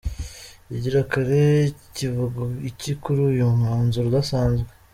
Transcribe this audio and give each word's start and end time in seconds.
Igirikare 0.75 1.41
kivuga 1.95 2.41
iki 2.69 2.91
kuri 3.01 3.19
uyu 3.29 3.45
mwanzuro 3.61 4.05
udasanzwe?. 4.09 4.69